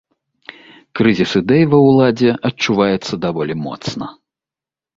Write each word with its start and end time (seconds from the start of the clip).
Крызіс 0.99 1.31
ідэй 1.41 1.63
ва 1.75 1.83
ўладзе 1.87 2.31
адчуваецца 2.51 3.13
даволі 3.29 3.61
моцна. 3.65 4.05